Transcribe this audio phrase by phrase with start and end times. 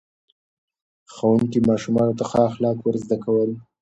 [1.13, 3.51] ښوونکي ماشومانو ته ښه اخلاق ور زده کړل.